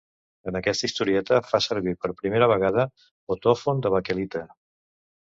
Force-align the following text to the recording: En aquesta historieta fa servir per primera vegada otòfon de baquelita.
En 0.51 0.55
aquesta 0.59 0.87
historieta 0.89 1.39
fa 1.51 1.59
servir 1.67 1.95
per 2.05 2.13
primera 2.23 2.49
vegada 2.55 2.89
otòfon 3.39 3.87
de 3.89 3.97
baquelita. 3.99 4.47